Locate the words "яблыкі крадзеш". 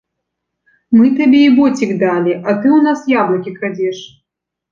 3.21-3.99